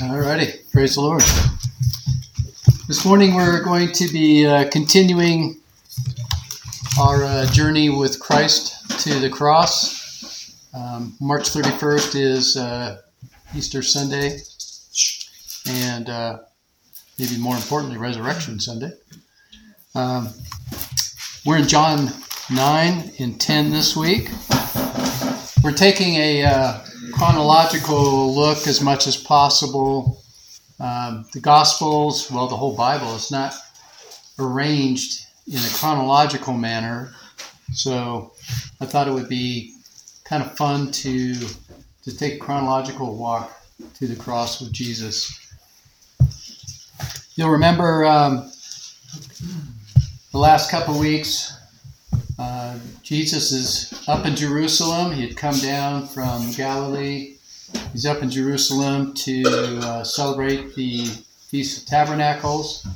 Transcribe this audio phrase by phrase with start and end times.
[0.00, 1.20] Alrighty, praise the Lord.
[2.88, 5.60] This morning we're going to be uh, continuing
[6.98, 10.56] our uh, journey with Christ to the cross.
[10.72, 13.02] Um, March 31st is uh,
[13.54, 14.38] Easter Sunday,
[15.68, 16.38] and uh,
[17.18, 18.92] maybe more importantly, Resurrection Sunday.
[19.94, 20.30] Um,
[21.44, 22.08] we're in John
[22.50, 24.30] 9 and 10 this week.
[25.62, 30.22] We're taking a uh, chronological look as much as possible.
[30.78, 33.54] Um, the Gospels, well, the whole Bible is not
[34.38, 37.12] arranged in a chronological manner,
[37.72, 38.32] so
[38.80, 39.74] I thought it would be
[40.24, 41.34] kind of fun to
[42.02, 43.52] to take a chronological walk
[43.94, 45.36] to the cross with Jesus.
[47.34, 48.50] You'll remember um,
[50.32, 51.59] the last couple weeks.
[52.40, 55.12] Uh, Jesus is up in Jerusalem.
[55.12, 57.36] He had come down from Galilee.
[57.92, 59.42] He's up in Jerusalem to
[59.82, 61.04] uh, celebrate the
[61.48, 62.86] Feast of Tabernacles.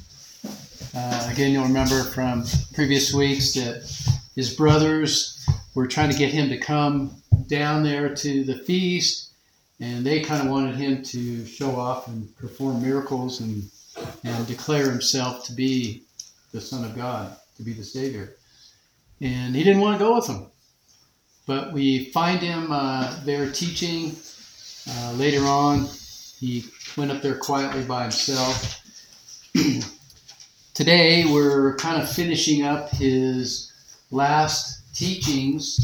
[0.96, 3.82] Uh, again, you'll remember from previous weeks that
[4.34, 7.14] his brothers were trying to get him to come
[7.46, 9.34] down there to the feast,
[9.78, 13.64] and they kind of wanted him to show off and perform miracles and,
[14.24, 16.04] and declare himself to be
[16.52, 18.36] the Son of God, to be the Savior
[19.24, 20.46] and he didn't want to go with them.
[21.46, 24.14] But we find him uh, there teaching.
[24.88, 25.88] Uh, later on,
[26.38, 26.66] he
[26.96, 28.82] went up there quietly by himself.
[30.74, 33.72] Today, we're kind of finishing up his
[34.10, 35.80] last teachings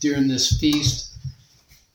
[0.00, 1.14] during this feast.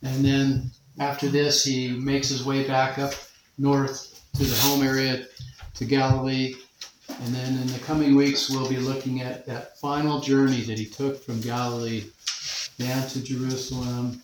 [0.03, 3.13] And then after this, he makes his way back up
[3.57, 5.25] north to the home area
[5.75, 6.55] to Galilee
[7.21, 10.85] and then in the coming weeks, we'll be looking at that final journey that he
[10.85, 12.05] took from Galilee
[12.77, 14.21] down to Jerusalem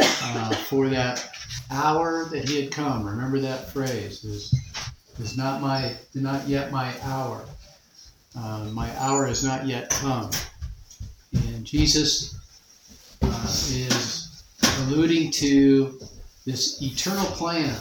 [0.00, 1.28] uh, for that
[1.70, 3.04] hour that he had come.
[3.04, 4.54] Remember that phrase is
[5.20, 7.44] is not my not yet my hour.
[8.36, 10.30] Uh, my hour has not yet come.
[11.32, 12.36] And Jesus
[13.22, 14.44] uh, is
[14.78, 15.98] alluding to
[16.46, 17.76] this eternal plan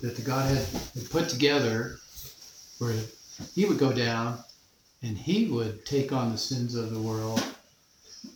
[0.00, 1.98] that the Godhead had put together
[2.78, 2.92] for
[3.54, 4.38] he would go down
[5.02, 7.42] and he would take on the sins of the world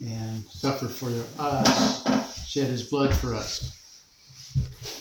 [0.00, 3.70] and suffer for us, shed his blood for us.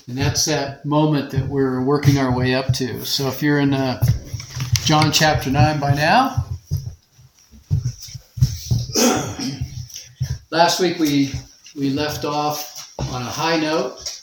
[0.08, 3.06] And that's that moment that we're working our way up to.
[3.06, 4.04] So if you're in uh,
[4.84, 6.46] John chapter 9 by now,
[10.50, 11.32] last week we,
[11.76, 14.22] we left off on a high note.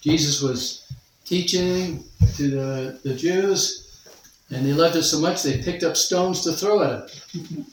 [0.00, 0.90] Jesus was
[1.26, 2.04] teaching
[2.36, 3.87] to the, the Jews
[4.50, 7.66] and they loved it so much they picked up stones to throw at him.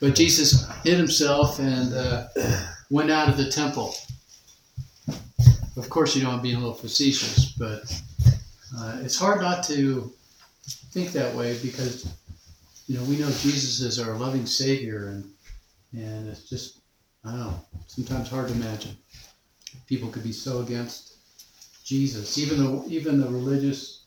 [0.00, 2.28] But Jesus hid himself and uh,
[2.90, 3.94] went out of the temple.
[5.76, 7.82] Of course, you know I'm being a little facetious, but
[8.76, 10.12] uh, it's hard not to
[10.92, 12.12] think that way because
[12.86, 15.30] you know we know Jesus is our loving Savior, and
[15.92, 16.80] and it's just
[17.24, 18.96] I don't know sometimes hard to imagine
[19.86, 21.14] people could be so against
[21.84, 23.99] Jesus, even though even the religious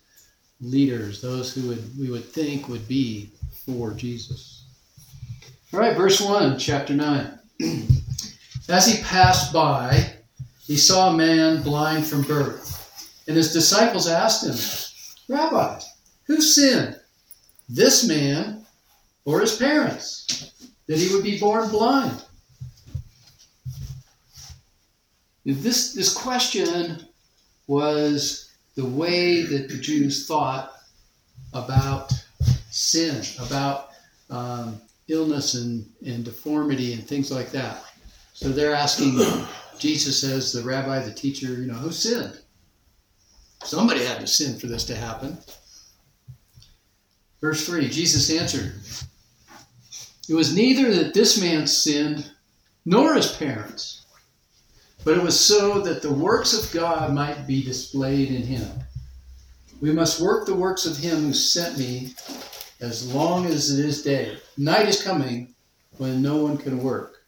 [0.61, 3.31] leaders, those who would we would think would be
[3.65, 4.65] for Jesus.
[5.73, 7.39] All right, verse 1, chapter 9.
[8.69, 10.13] As he passed by,
[10.65, 12.69] he saw a man blind from birth.
[13.27, 14.55] And his disciples asked him,
[15.27, 15.79] Rabbi,
[16.25, 16.99] who sinned,
[17.67, 18.65] this man
[19.25, 20.53] or his parents,
[20.87, 22.23] that he would be born blind?
[25.45, 27.05] This, this question
[27.67, 28.42] was
[28.75, 30.73] the way that the Jews thought
[31.53, 32.11] about
[32.71, 33.89] sin, about
[34.29, 37.83] um, illness and, and deformity and things like that.
[38.33, 39.19] So they're asking
[39.77, 42.39] Jesus as the rabbi, the teacher, you know, who sinned?
[43.63, 45.37] Somebody had to sin for this to happen.
[47.39, 48.73] Verse 3 Jesus answered,
[50.27, 52.31] It was neither that this man sinned
[52.85, 54.02] nor his parents
[55.03, 58.67] but it was so that the works of God might be displayed in him.
[59.81, 62.13] We must work the works of him who sent me
[62.79, 64.37] as long as it is day.
[64.57, 65.53] Night is coming
[65.97, 67.21] when no one can work.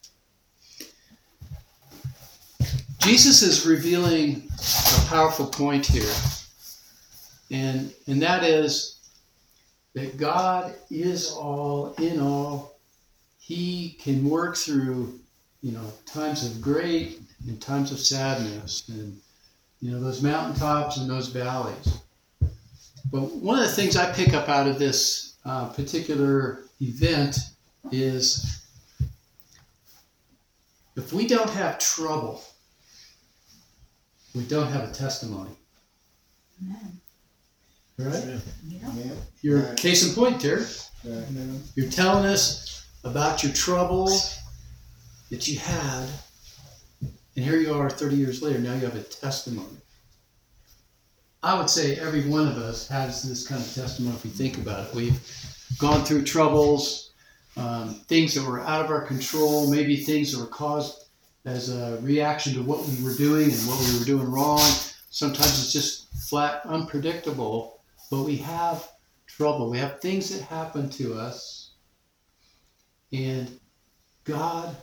[3.00, 6.12] Jesus is revealing a powerful point here,
[7.52, 9.00] and, and that is
[9.94, 12.80] that God is all in all.
[13.38, 15.20] He can work through,
[15.62, 19.20] you know, times of great in times of sadness and
[19.82, 22.00] you know those mountaintops and those valleys.
[23.12, 27.38] But one of the things I pick up out of this uh, particular event
[27.92, 28.64] is
[30.96, 32.42] if we don't have trouble,
[34.34, 35.52] we don't have a testimony.
[36.64, 37.00] Amen.
[38.00, 38.24] All right?
[38.68, 38.80] Yeah.
[38.96, 39.12] Yeah.
[39.42, 39.78] You're Right.
[39.78, 40.66] case in point, Terry.
[41.04, 41.26] Right.
[41.76, 44.10] You're telling us about your trouble
[45.30, 46.10] that you had,
[47.36, 48.60] and here you are 30 years later.
[48.60, 49.78] Now you have a testimony.
[51.44, 54.58] I would say every one of us has this kind of testimony if we think
[54.58, 54.96] about it.
[54.96, 55.20] We've
[55.78, 57.12] gone through troubles,
[57.58, 61.06] um, things that were out of our control, maybe things that were caused
[61.46, 64.60] as a reaction to what we were doing and what we were doing wrong.
[65.12, 68.90] Sometimes it's just flat unpredictable, but we have
[69.28, 69.70] trouble.
[69.70, 71.72] We have things that happen to us,
[73.12, 73.60] and
[74.24, 74.76] God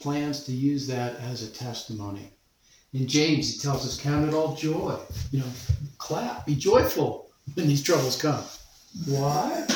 [0.00, 2.30] plans to use that as a testimony.
[2.92, 4.98] In James, he tells us, Count it all joy.
[5.32, 5.50] You know,
[5.98, 8.44] clap, be joyful when these troubles come.
[9.06, 9.66] Why?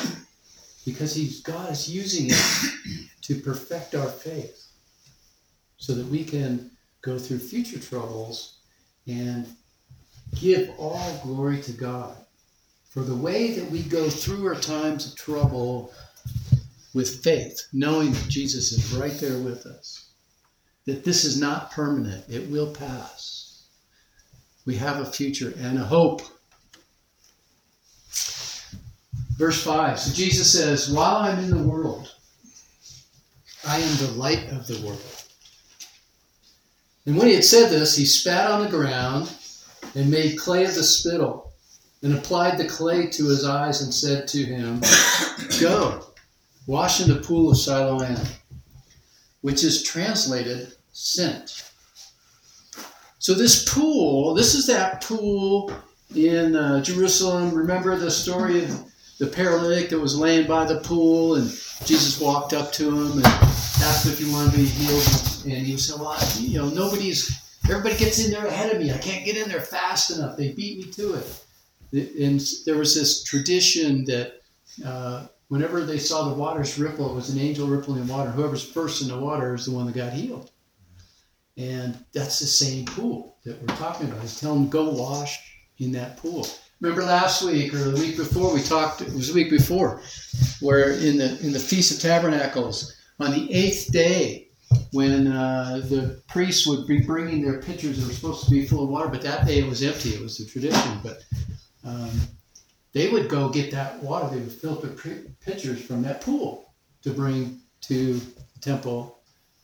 [0.85, 4.69] Because he's, God is using it to perfect our faith
[5.77, 6.71] so that we can
[7.03, 8.59] go through future troubles
[9.07, 9.47] and
[10.35, 12.17] give all glory to God
[12.89, 15.93] for the way that we go through our times of trouble
[16.95, 20.08] with faith, knowing that Jesus is right there with us,
[20.89, 23.65] that this is not permanent, it will pass.
[24.65, 26.23] We have a future and a hope.
[29.37, 32.15] Verse 5 So Jesus says, While I'm in the world,
[33.67, 35.25] I am the light of the world.
[37.05, 39.31] And when he had said this, he spat on the ground
[39.95, 41.53] and made clay of the spittle
[42.03, 44.81] and applied the clay to his eyes and said to him,
[45.61, 46.07] Go,
[46.67, 48.17] wash in the pool of Siloam,
[49.43, 51.71] which is translated sent.
[53.21, 55.73] So, this pool, this is that pool
[56.15, 57.55] in uh, Jerusalem.
[57.55, 58.85] Remember the story of
[59.19, 61.49] the paralytic that was laying by the pool, and
[61.85, 65.05] Jesus walked up to him and asked if he wanted to be healed.
[65.45, 68.93] And he said, Well, you know, nobody's, everybody gets in there ahead of me.
[68.93, 70.37] I can't get in there fast enough.
[70.37, 72.21] They beat me to it.
[72.21, 74.41] And there was this tradition that
[74.85, 78.31] uh, whenever they saw the waters ripple, it was an angel rippling in water.
[78.31, 80.51] Whoever's first in the water is the one that got healed.
[81.59, 84.23] And that's the same pool that we're talking about.
[84.23, 85.39] He's telling them, go wash
[85.79, 86.47] in that pool.
[86.81, 90.01] Remember last week or the week before we talked, it was the week before,
[90.61, 94.49] where in the in the Feast of Tabernacles, on the eighth day,
[94.93, 98.85] when uh, the priests would be bringing their pitchers that were supposed to be full
[98.85, 100.11] of water, but that day it was empty.
[100.11, 101.01] It was the tradition.
[101.03, 101.25] But
[101.85, 102.11] um,
[102.93, 104.33] they would go get that water.
[104.33, 106.73] They would fill up their pitchers from that pool
[107.03, 109.19] to bring to the temple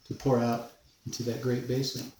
[0.07, 0.73] to pour out
[1.07, 2.11] into that great basin.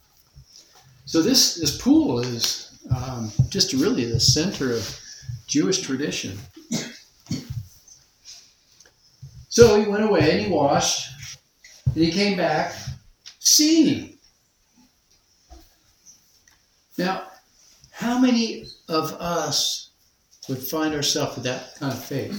[1.05, 4.99] So this this pool is um, just really the center of
[5.47, 6.37] Jewish tradition.
[9.49, 11.09] So he went away and he washed,
[11.85, 12.75] and he came back
[13.39, 14.17] seeing.
[16.97, 17.23] Now,
[17.91, 19.91] how many of us
[20.49, 22.35] would find ourselves with that kind of faith?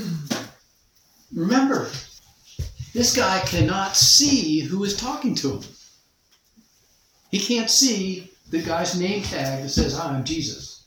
[1.34, 1.90] Remember,
[2.92, 5.62] this guy cannot see who is talking to him.
[7.30, 10.84] He can't see the guy's name tag that says, Hi, I'm Jesus.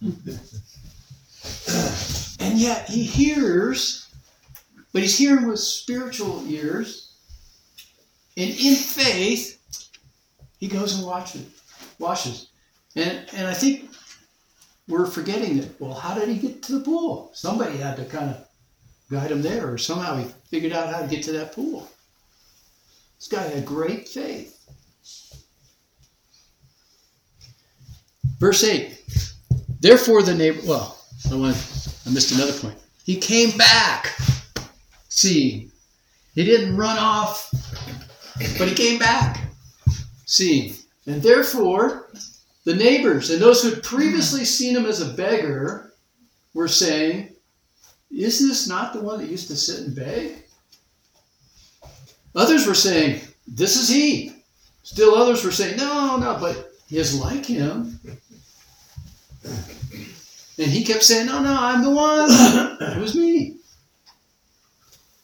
[2.40, 4.08] and yet he hears,
[4.92, 7.12] but he's hearing with spiritual ears.
[8.36, 9.60] And in faith,
[10.58, 11.46] he goes and watches,
[11.98, 12.48] washes.
[12.96, 13.90] And, and I think
[14.88, 17.30] we're forgetting that, well, how did he get to the pool?
[17.34, 18.46] Somebody had to kind of
[19.10, 21.88] guide him there, or somehow he figured out how to get to that pool.
[23.18, 24.53] This guy had great faith.
[28.44, 29.02] Verse 8.
[29.80, 30.98] Therefore the neighbor well,
[31.32, 31.56] I went
[32.06, 32.76] I missed another point.
[33.02, 34.18] He came back.
[35.08, 35.70] See,
[36.34, 37.50] He didn't run off,
[38.58, 39.40] but he came back.
[40.26, 42.10] See, And therefore
[42.64, 45.94] the neighbors and those who had previously seen him as a beggar
[46.52, 47.34] were saying,
[48.10, 50.44] Is this not the one that used to sit and beg?
[52.34, 54.34] Others were saying, This is he.
[54.82, 57.98] Still others were saying, No, no, but he is like him.
[60.58, 62.28] And he kept saying, No, no, I'm the one.
[62.96, 63.56] It was me.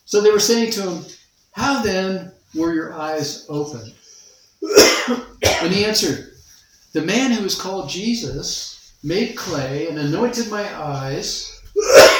[0.05, 1.05] So they were saying to him,
[1.53, 3.95] How then were your eyes opened?
[5.63, 6.33] and he answered,
[6.93, 11.61] The man who is called Jesus made clay and anointed my eyes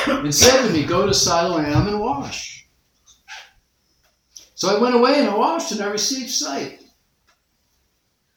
[0.07, 2.69] and said to me, Go to Siloam and wash.
[4.55, 6.83] So I went away and I washed and I received sight.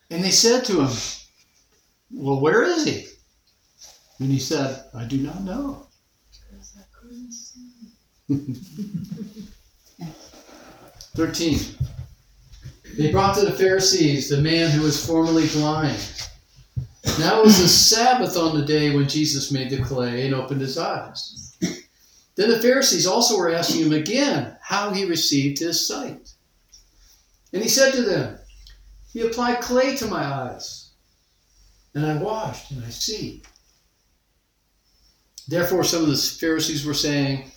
[0.09, 0.97] And they said to him,
[2.11, 3.05] Well, where is he?
[4.23, 5.87] And he said, I do not know.
[11.17, 11.59] 13.
[12.97, 15.99] They brought to the Pharisees the man who was formerly blind.
[17.19, 20.61] Now it was the Sabbath on the day when Jesus made the clay and opened
[20.61, 21.57] his eyes.
[22.37, 26.31] Then the Pharisees also were asking him again how he received his sight.
[27.51, 28.37] And he said to them,
[29.11, 30.91] He applied clay to my eyes,
[31.93, 33.43] and I washed, and I see.
[35.47, 37.51] Therefore, some of the Pharisees were saying,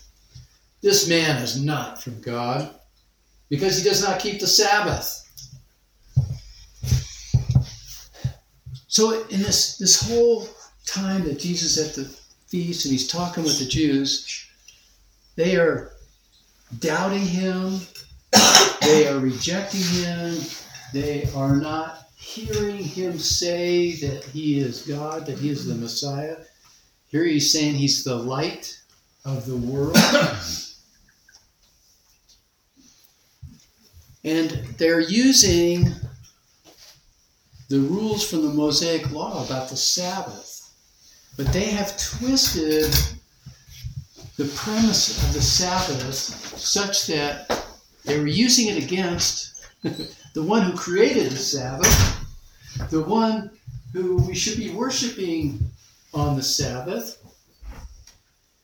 [0.82, 2.74] This man is not from God,
[3.48, 5.22] because he does not keep the Sabbath.
[8.88, 10.48] So, in this, this whole
[10.86, 12.08] time that Jesus is at the
[12.46, 14.46] feast and he's talking with the Jews,
[15.36, 15.92] they are
[16.78, 17.80] doubting him,
[18.80, 20.38] they are rejecting him,
[20.92, 26.36] they are not hearing him say that he is God, that he is the Messiah.
[27.08, 28.80] Here he's saying he's the light
[29.24, 29.96] of the world.
[34.24, 35.92] and they're using
[37.68, 40.72] the rules from the Mosaic Law about the Sabbath,
[41.36, 42.92] but they have twisted
[44.36, 46.08] the premise of the Sabbath
[46.58, 47.66] such that
[48.04, 52.26] they were using it against the one who created the Sabbath,
[52.90, 53.50] the one
[53.92, 55.58] who we should be worshiping
[56.16, 57.22] on the Sabbath.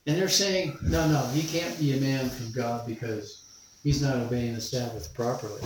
[0.06, 3.44] And they're saying, no, no, he can't be a man from God because
[3.84, 5.60] he's not obeying the Sabbath properly.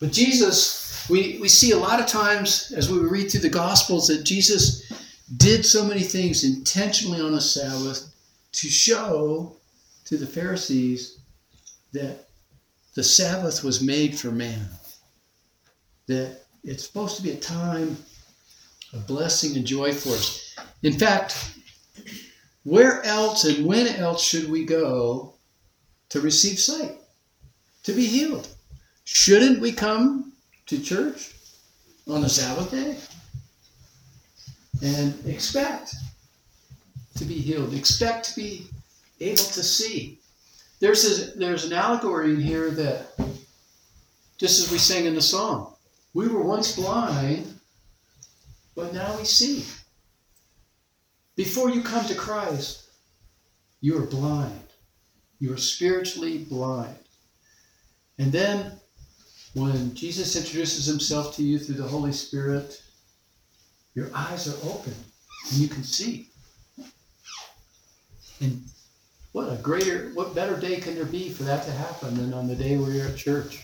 [0.00, 4.08] But Jesus, we, we see a lot of times as we read through the Gospels
[4.08, 4.90] that Jesus
[5.36, 8.12] did so many things intentionally on the Sabbath
[8.52, 9.56] to show
[10.06, 11.20] to the Pharisees
[11.92, 12.26] that
[12.94, 14.66] the Sabbath was made for man.
[16.08, 17.96] That it's supposed to be a time
[18.92, 20.56] of blessing and joy for us.
[20.82, 21.36] In fact,
[22.64, 25.34] where else and when else should we go
[26.10, 26.96] to receive sight,
[27.84, 28.48] to be healed?
[29.04, 30.32] Shouldn't we come
[30.66, 31.34] to church
[32.08, 32.96] on the Sabbath day
[34.82, 35.94] and expect
[37.16, 38.66] to be healed, expect to be
[39.20, 40.18] able to see?
[40.80, 43.12] There's, a, there's an allegory in here that,
[44.38, 45.74] just as we sang in the song,
[46.14, 47.59] we were once blind,
[48.80, 49.66] but now we see.
[51.36, 52.88] Before you come to Christ,
[53.82, 54.68] you are blind.
[55.38, 56.96] You are spiritually blind.
[58.18, 58.72] And then
[59.52, 62.82] when Jesus introduces himself to you through the Holy Spirit,
[63.94, 64.94] your eyes are open
[65.50, 66.30] and you can see.
[68.40, 68.64] And
[69.32, 72.48] what a greater, what better day can there be for that to happen than on
[72.48, 73.62] the day where you're at church?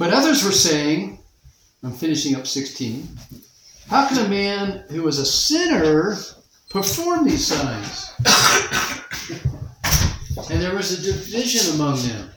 [0.00, 1.18] But others were saying,
[1.82, 3.06] I'm finishing up 16,
[3.86, 6.16] how can a man who is a sinner
[6.70, 8.10] perform these signs?
[10.50, 12.30] and there was a division among them.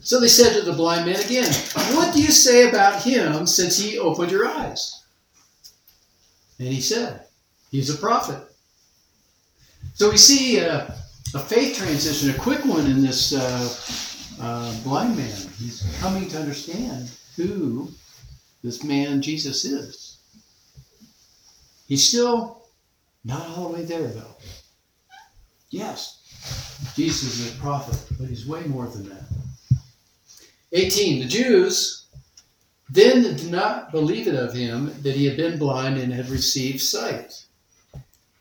[0.00, 1.52] So they said to the blind man again,
[1.96, 5.02] What do you say about him since he opened your eyes?
[6.60, 7.24] And he said,
[7.72, 8.38] He's a prophet.
[9.94, 10.94] So we see a,
[11.34, 14.07] a faith transition, a quick one in this uh,
[14.40, 15.36] uh, blind man.
[15.58, 17.88] He's coming to understand who
[18.62, 20.18] this man Jesus is.
[21.86, 22.62] He's still
[23.24, 24.36] not all the way there, though.
[25.70, 26.22] Yes,
[26.94, 29.24] Jesus is a prophet, but he's way more than that.
[30.72, 31.20] 18.
[31.20, 32.06] The Jews
[32.90, 36.80] then did not believe it of him that he had been blind and had received
[36.80, 37.44] sight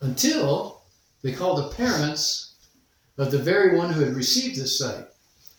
[0.02, 0.82] until
[1.22, 2.56] they called the parents
[3.18, 5.06] of the very one who had received this sight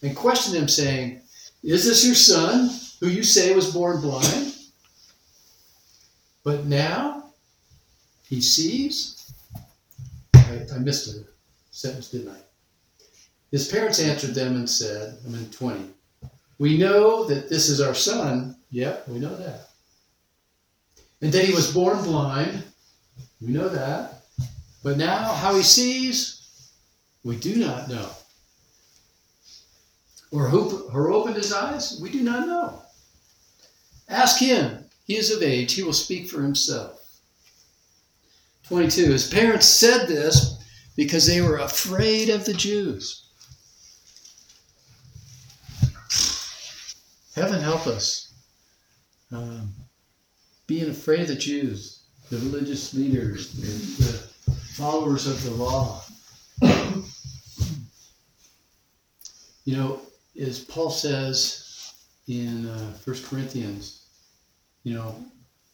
[0.02, 1.20] and questioned him, saying,
[1.62, 4.54] Is this your son who you say was born blind?
[6.44, 7.32] But now
[8.28, 9.32] he sees.
[10.34, 11.24] I, I missed a
[11.70, 12.38] sentence, didn't I?
[13.50, 15.90] His parents answered them and said, I'm in 20.
[16.58, 18.56] We know that this is our son.
[18.70, 19.68] Yep, we know that.
[21.22, 22.62] And that he was born blind.
[23.40, 24.22] We know that.
[24.82, 26.70] But now, how he sees,
[27.24, 28.08] we do not know.
[30.30, 32.82] Or who, who opened his eyes, we do not know.
[34.08, 34.84] Ask him.
[35.06, 35.74] He is of age.
[35.74, 37.20] He will speak for himself.
[38.68, 39.12] 22.
[39.12, 40.62] His parents said this
[40.96, 43.24] because they were afraid of the Jews.
[47.34, 48.32] Heaven help us.
[49.30, 49.72] Um,
[50.66, 53.68] being afraid of the Jews, the religious leaders, the,
[54.04, 54.18] the
[54.52, 56.02] followers of the law.
[59.64, 60.00] you know,
[60.38, 61.94] as Paul says
[62.28, 64.06] in uh, 1 Corinthians,
[64.84, 65.14] you know,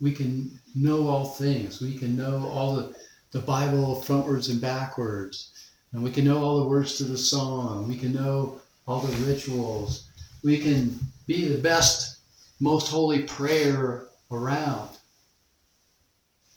[0.00, 1.80] we can know all things.
[1.80, 2.94] We can know all the,
[3.32, 5.52] the Bible frontwards and backwards.
[5.92, 7.88] And we can know all the words to the song.
[7.88, 10.10] We can know all the rituals.
[10.42, 12.18] we can be the best,
[12.60, 14.90] most holy prayer around.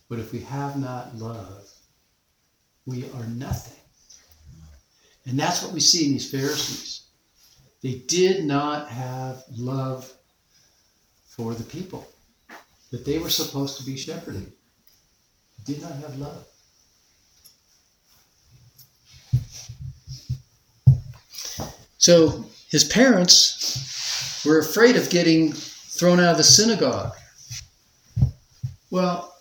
[0.10, 1.70] But if we have not love,
[2.86, 3.80] we are nothing.
[5.26, 7.07] And that's what we see in these Pharisees.
[7.82, 10.12] They did not have love
[11.28, 12.08] for the people
[12.92, 14.52] that they were supposed to be shepherding.
[15.66, 16.46] They did not have love.
[21.98, 27.14] So his parents were afraid of getting thrown out of the synagogue.
[28.90, 29.34] Well,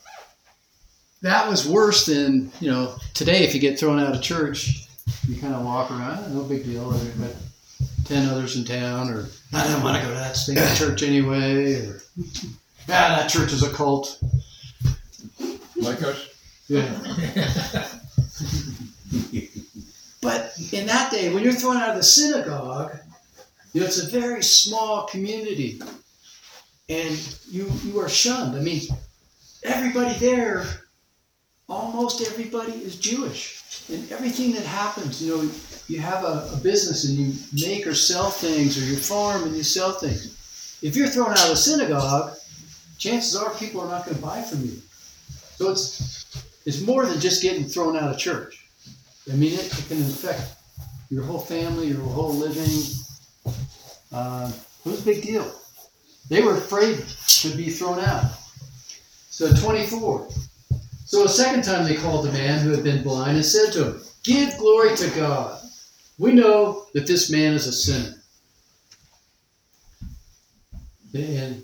[1.23, 4.89] that was worse than, you know, today if you get thrown out of church,
[5.29, 6.91] you kind of walk around, no big deal.
[6.91, 7.19] I've
[7.81, 11.03] got 10 others in town, or I don't want to go to that stinking church
[11.03, 12.01] anyway, or
[12.89, 14.19] ah, that church is a cult.
[15.77, 16.29] Like us?
[16.69, 16.91] Yeah.
[20.21, 22.99] but in that day, when you're thrown out of the synagogue,
[23.73, 25.81] you know, it's a very small community.
[26.89, 28.57] And you you are shunned.
[28.57, 28.83] I mean,
[29.63, 30.65] everybody there,
[31.69, 33.63] almost everybody is Jewish.
[33.89, 35.51] And everything that happens, you know,
[35.89, 39.57] you have a, a business and you make or sell things, or you farm and
[39.57, 40.79] you sell things.
[40.83, 42.37] If you're thrown out of the synagogue,
[42.99, 44.81] chances are people are not going to buy from you.
[45.57, 46.17] So it's
[46.67, 48.69] it's more than just getting thrown out of church.
[49.33, 50.43] I mean, it, it can affect
[51.11, 52.83] your whole family, your whole living.
[54.13, 54.51] Uh,
[54.85, 55.51] it was a big deal.
[56.29, 57.05] They were afraid
[57.41, 58.33] to be thrown out.
[59.31, 60.29] So 24.
[61.07, 63.85] So a second time they called the man who had been blind and said to
[63.85, 65.61] him, Give glory to God.
[66.19, 68.17] We know that this man is a sinner.
[71.15, 71.63] And,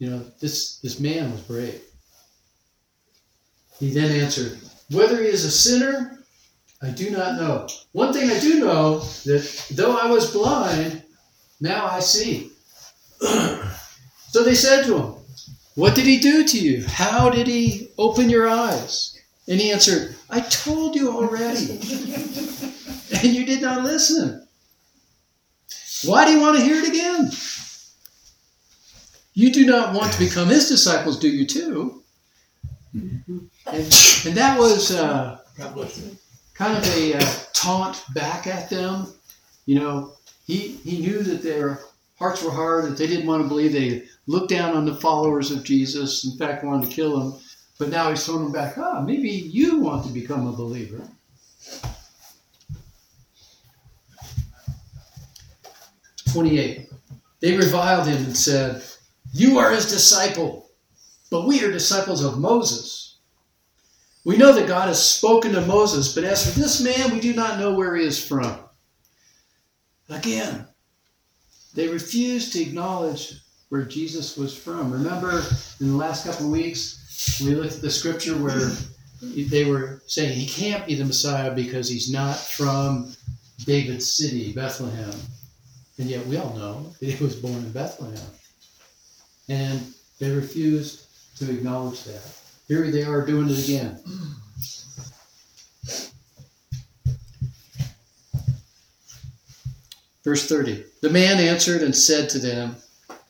[0.00, 1.80] you know, this, this man was brave.
[3.78, 4.58] He then answered,
[4.90, 6.18] Whether he is a sinner,
[6.82, 7.68] I do not know.
[7.92, 11.04] One thing I do know that though I was blind,
[11.60, 12.50] now I see.
[13.20, 15.11] so they said to him,
[15.74, 16.86] What did he do to you?
[16.86, 19.18] How did he open your eyes?
[19.48, 21.72] And he answered, I told you already,
[23.12, 24.46] and you did not listen.
[26.04, 27.30] Why do you want to hear it again?
[29.34, 32.02] You do not want to become his disciples, do you too?
[32.92, 33.24] And,
[33.66, 35.38] and that was uh,
[36.54, 39.06] kind of a uh, taunt back at them.
[39.64, 40.12] You know,
[40.46, 41.80] he, he knew that their
[42.22, 43.72] hearts were hard, that they didn't want to believe.
[43.72, 47.40] They looked down on the followers of Jesus, in fact, wanted to kill them.
[47.78, 51.02] But now he's throwing them back, ah, maybe you want to become a believer.
[56.32, 56.88] Twenty-eight.
[57.40, 58.82] They reviled him and said,
[59.32, 60.70] You are his disciple,
[61.28, 63.18] but we are disciples of Moses.
[64.24, 67.34] We know that God has spoken to Moses, but as for this man, we do
[67.34, 68.60] not know where he is from.
[70.08, 70.68] Again,
[71.74, 73.34] they refused to acknowledge
[73.68, 74.92] where Jesus was from.
[74.92, 75.42] Remember
[75.80, 78.70] in the last couple of weeks, we looked at the scripture where
[79.22, 83.14] they were saying he can't be the Messiah because he's not from
[83.64, 85.14] David's city, Bethlehem.
[85.98, 88.18] And yet we all know that he was born in Bethlehem.
[89.48, 89.80] And
[90.18, 91.06] they refused
[91.38, 92.22] to acknowledge that.
[92.68, 94.00] Here they are doing it again.
[100.24, 102.76] Verse 30 The man answered and said to them,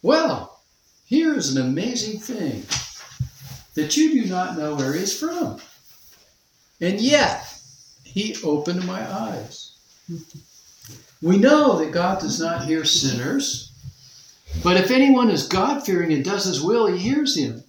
[0.02, 0.60] Well,
[1.06, 2.64] here is an amazing thing
[3.74, 5.60] that you do not know where he is from.
[6.80, 7.46] And yet,
[8.02, 9.78] he opened my eyes.
[11.22, 13.72] We know that God does not hear sinners,
[14.62, 17.62] but if anyone is God fearing and does his will, he hears him.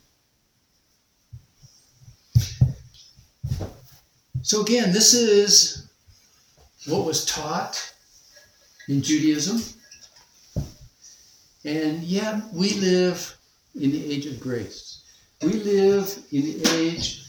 [4.41, 5.87] So, again, this is
[6.87, 7.92] what was taught
[8.87, 9.61] in Judaism.
[11.65, 13.37] And yet, we live
[13.75, 15.03] in the age of grace.
[15.41, 17.23] We live in the age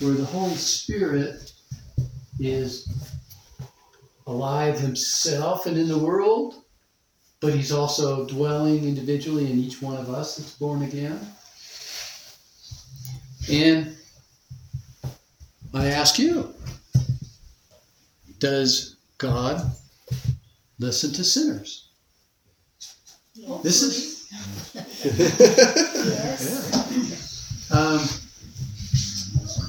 [0.00, 1.52] where the Holy Spirit
[2.38, 2.88] is
[4.26, 6.62] alive himself and in the world,
[7.40, 11.18] but he's also dwelling individually in each one of us that's born again.
[13.50, 13.96] And
[15.74, 16.54] I ask you,
[18.38, 19.70] does God
[20.80, 21.88] listen to sinners?
[23.62, 24.20] This is
[25.04, 26.66] Yes.
[27.72, 28.00] Um,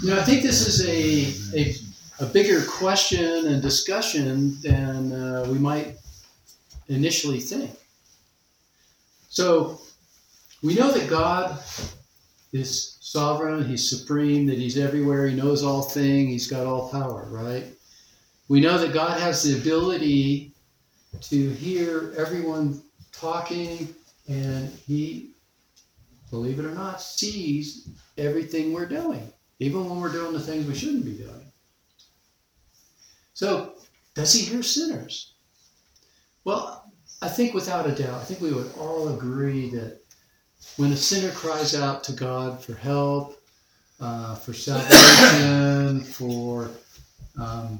[0.01, 1.75] you know, I think this is a, a,
[2.19, 5.97] a bigger question and discussion than uh, we might
[6.87, 7.69] initially think.
[9.29, 9.81] So,
[10.63, 11.59] we know that God
[12.53, 17.27] is sovereign, He's supreme, that He's everywhere, He knows all things, He's got all power,
[17.29, 17.65] right?
[18.47, 20.50] We know that God has the ability
[21.21, 22.81] to hear everyone
[23.11, 23.93] talking,
[24.27, 25.31] and he,
[26.29, 30.75] believe it or not, sees everything we're doing, even when we're doing the things we
[30.75, 31.51] shouldn't be doing.
[33.33, 33.73] So,
[34.13, 35.33] does he hear sinners?
[36.43, 39.99] Well, I think without a doubt, I think we would all agree that
[40.77, 43.41] when a sinner cries out to God for help,
[43.99, 46.69] uh, for salvation, for
[47.39, 47.79] um,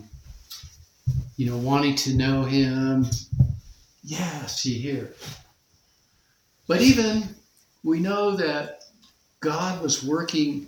[1.42, 3.08] you know wanting to know Him,
[4.04, 5.16] Yeah, see here.
[6.68, 7.24] But even
[7.84, 8.84] we know that
[9.40, 10.68] God was working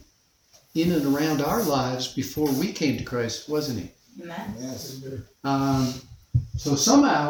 [0.74, 4.24] in and around our lives before we came to Christ, wasn't He?
[4.24, 4.56] Amen.
[4.60, 5.06] Yes.
[5.44, 5.94] Um,
[6.58, 7.30] so somehow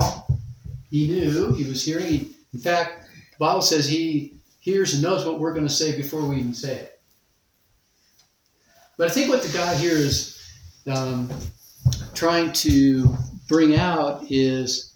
[0.89, 2.05] he knew he was hearing.
[2.05, 5.97] He, in fact, the Bible says he hears and knows what we're going to say
[5.97, 7.01] before we even say it.
[8.97, 10.41] But I think what the guy here is
[10.87, 11.29] um,
[12.13, 14.95] trying to bring out is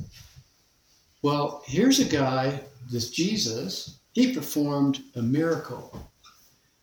[1.22, 6.10] well, here's a guy, this Jesus, he performed a miracle.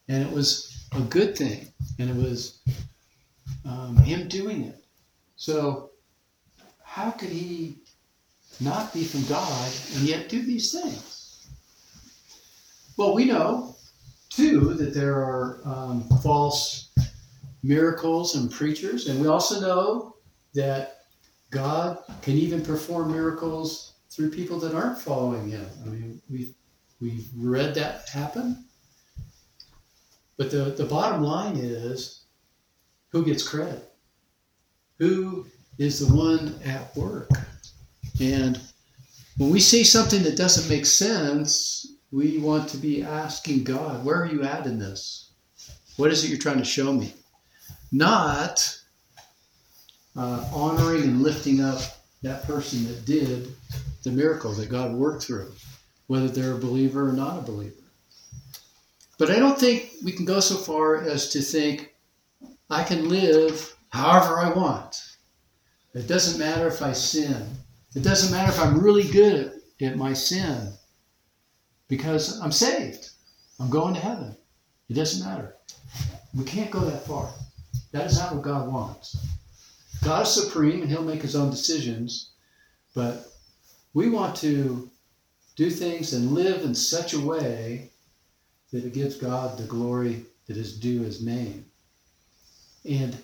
[0.08, 1.68] And it was a good thing.
[1.98, 2.60] And it was
[3.64, 4.84] um, him doing it.
[5.36, 5.90] So,
[6.82, 7.76] how could he
[8.60, 11.46] not be from God and yet do these things?
[12.96, 13.76] Well, we know,
[14.28, 16.92] too, that there are um, false
[17.62, 20.16] miracles and preachers, and we also know
[20.54, 21.03] that
[21.54, 25.66] God can even perform miracles through people that aren't following Him.
[25.84, 26.54] I mean, we've
[27.00, 28.64] we've read that happen.
[30.36, 32.24] But the, the bottom line is
[33.10, 33.88] who gets credit?
[34.98, 35.46] Who
[35.78, 37.30] is the one at work?
[38.20, 38.60] And
[39.36, 44.22] when we see something that doesn't make sense, we want to be asking God, where
[44.22, 45.32] are you at in this?
[45.96, 47.12] What is it you're trying to show me?
[47.92, 48.76] Not
[50.16, 51.80] uh, honoring and lifting up
[52.22, 53.54] that person that did
[54.02, 55.52] the miracle that God worked through,
[56.06, 57.74] whether they're a believer or not a believer.
[59.18, 61.94] But I don't think we can go so far as to think
[62.70, 65.00] I can live however I want.
[65.94, 67.46] It doesn't matter if I sin.
[67.94, 70.72] It doesn't matter if I'm really good at, at my sin
[71.88, 73.10] because I'm saved.
[73.60, 74.36] I'm going to heaven.
[74.88, 75.54] It doesn't matter.
[76.34, 77.32] We can't go that far.
[77.92, 79.16] That is not what God wants.
[80.04, 82.32] God is supreme and He'll make His own decisions,
[82.94, 83.32] but
[83.94, 84.90] we want to
[85.56, 87.90] do things and live in such a way
[88.70, 91.64] that it gives God the glory that is due His name.
[92.84, 93.16] And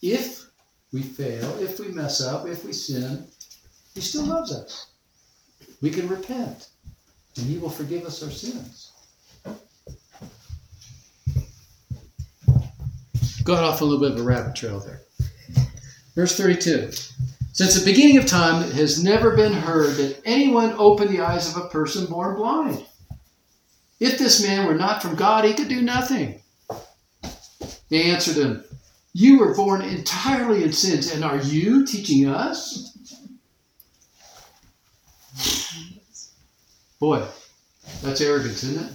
[0.00, 0.46] if
[0.92, 3.26] we fail, if we mess up, if we sin,
[3.94, 4.92] He still loves us.
[5.82, 6.68] We can repent,
[7.36, 8.92] and He will forgive us our sins.
[13.44, 15.03] Got off a little bit of a rabbit trail there.
[16.14, 16.90] Verse 32.
[17.52, 21.48] Since the beginning of time, it has never been heard that anyone opened the eyes
[21.48, 22.84] of a person born blind.
[24.00, 26.40] If this man were not from God, he could do nothing.
[27.90, 28.64] They answered him,
[29.12, 32.90] You were born entirely in sins, and are you teaching us?
[36.98, 37.24] Boy,
[38.02, 38.92] that's arrogance, isn't it?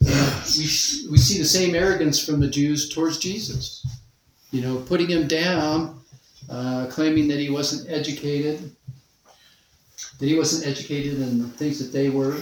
[0.56, 3.85] we, we see the same arrogance from the Jews towards Jesus.
[4.56, 6.00] You know, putting him down,
[6.48, 8.74] uh, claiming that he wasn't educated,
[10.18, 12.38] that he wasn't educated in the things that they were.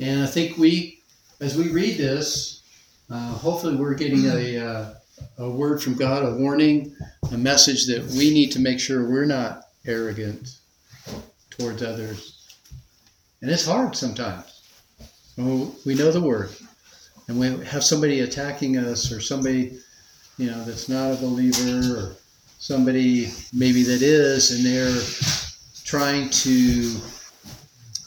[0.00, 1.00] And I think we,
[1.42, 2.62] as we read this,
[3.10, 4.94] uh, hopefully we're getting a, uh,
[5.36, 6.96] a word from God, a warning,
[7.32, 10.56] a message that we need to make sure we're not arrogant
[11.50, 12.56] towards others.
[13.42, 14.62] And it's hard sometimes.
[15.36, 16.48] Well, we know the word,
[17.28, 19.80] and we have somebody attacking us, or somebody,
[20.38, 22.16] you know, that's not a believer, or
[22.58, 25.02] somebody maybe that is, and they're
[25.84, 26.96] trying to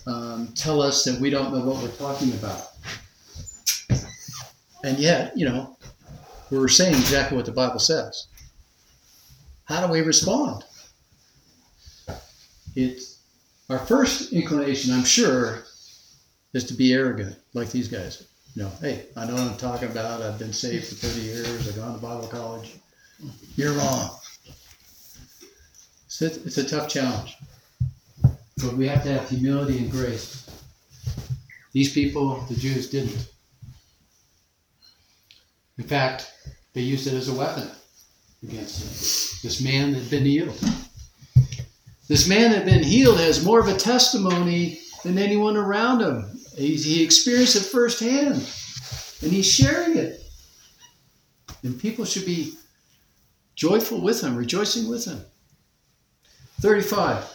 [0.05, 2.67] um, tell us that we don't know what we're talking about.
[4.83, 5.77] And yet, you know,
[6.51, 8.27] we're saying exactly what the Bible says.
[9.65, 10.63] How do we respond?
[12.75, 13.19] It's
[13.69, 15.63] our first inclination, I'm sure,
[16.53, 18.28] is to be arrogant, like these guys.
[18.55, 20.21] You know, hey, I know what I'm talking about.
[20.21, 21.67] I've been saved for 30 years.
[21.67, 22.75] I've gone to Bible college.
[23.55, 24.09] You're wrong.
[26.05, 27.37] It's a, it's a tough challenge.
[28.57, 30.49] But we have to have humility and grace.
[31.71, 33.29] These people, the Jews, didn't.
[35.77, 36.33] In fact,
[36.73, 37.69] they used it as a weapon
[38.43, 39.41] against.
[39.43, 40.59] This man had been healed.
[42.07, 46.38] This man had been healed has more of a testimony than anyone around him.
[46.59, 48.35] He, he experienced it firsthand,
[49.21, 50.21] and he's sharing it.
[51.63, 52.53] And people should be
[53.55, 55.21] joyful with him, rejoicing with him.
[56.59, 57.25] 35.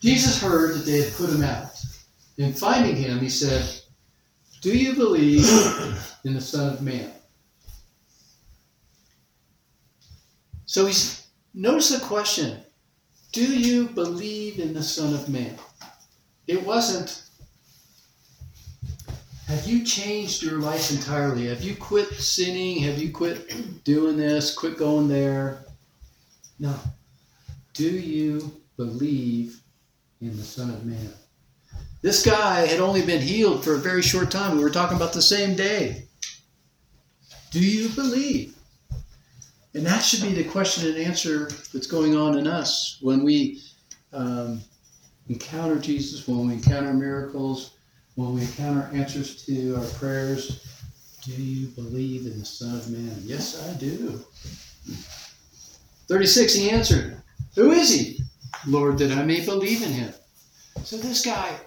[0.00, 1.72] Jesus heard that they had put him out.
[2.38, 3.68] And finding him, he said,
[4.60, 5.44] Do you believe
[6.24, 7.10] in the Son of Man?
[10.66, 12.60] So he's notice the question.
[13.32, 15.56] Do you believe in the Son of Man?
[16.46, 17.23] It wasn't
[19.54, 21.46] have you changed your life entirely?
[21.46, 22.82] Have you quit sinning?
[22.82, 24.52] Have you quit doing this?
[24.52, 25.64] Quit going there?
[26.58, 26.74] No.
[27.72, 29.60] Do you believe
[30.20, 31.08] in the Son of Man?
[32.02, 34.56] This guy had only been healed for a very short time.
[34.56, 36.08] We were talking about the same day.
[37.52, 38.56] Do you believe?
[39.74, 43.62] And that should be the question and answer that's going on in us when we
[44.12, 44.60] um,
[45.28, 47.73] encounter Jesus, when we encounter miracles,
[48.14, 50.60] when we encounter answers to our prayers.
[51.22, 53.16] Do you believe in the Son of Man?
[53.22, 54.20] Yes, I do.
[56.08, 57.16] 36, he answered,
[57.54, 58.20] Who is he?
[58.66, 60.12] Lord, that I may believe in him.
[60.84, 61.58] So this guy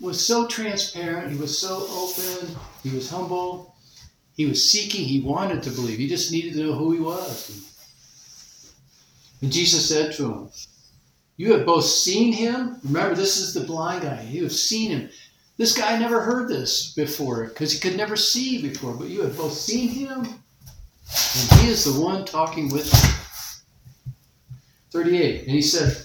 [0.00, 3.74] was so transparent, he was so open, he was humble,
[4.36, 5.98] he was seeking, he wanted to believe.
[5.98, 7.72] He just needed to know who he was.
[9.40, 10.50] And Jesus said to him,
[11.38, 12.78] You have both seen him.
[12.84, 14.26] Remember, this is the blind guy.
[14.30, 15.10] You have seen him.
[15.56, 19.36] This guy never heard this before because he could never see before, but you have
[19.36, 24.12] both seen him, and he is the one talking with you.
[24.92, 25.42] 38.
[25.42, 25.96] And he said,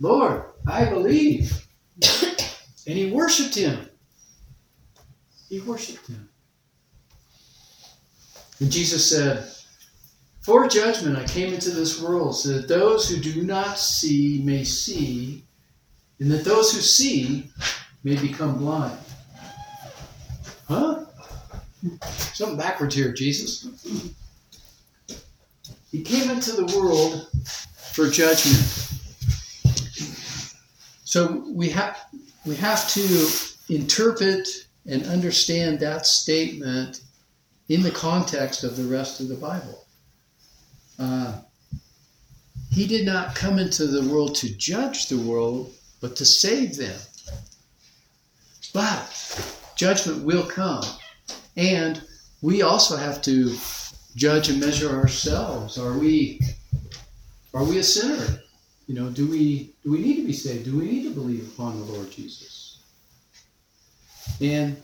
[0.00, 1.66] Lord, I believe.
[2.86, 3.88] and he worshiped him.
[5.48, 6.28] He worshiped him.
[8.60, 9.50] And Jesus said,
[10.42, 14.64] For judgment I came into this world, so that those who do not see may
[14.64, 15.44] see,
[16.18, 17.50] and that those who see
[18.04, 18.98] may become blind.
[20.68, 21.04] Huh?
[22.34, 23.66] Something backwards here, Jesus.
[25.90, 27.28] He came into the world
[27.92, 28.90] for judgment.
[31.04, 31.98] So we have
[32.46, 33.28] we have to
[33.68, 34.48] interpret
[34.86, 37.02] and understand that statement
[37.68, 39.86] in the context of the rest of the Bible.
[40.98, 41.40] Uh,
[42.70, 46.98] he did not come into the world to judge the world, but to save them.
[48.72, 50.84] But judgment will come.
[51.56, 52.02] And
[52.42, 53.54] we also have to
[54.16, 55.78] judge and measure ourselves.
[55.78, 56.40] Are we
[57.52, 58.40] are we a sinner?
[58.86, 60.64] You know, do we do we need to be saved?
[60.64, 62.78] Do we need to believe upon the Lord Jesus?
[64.40, 64.80] And